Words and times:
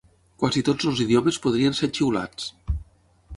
Quasi 0.43 0.63
tots 0.69 0.87
els 0.91 1.01
idiomes 1.05 1.39
podrien 1.45 1.77
ser 1.81 1.91
xiulats. 1.99 2.49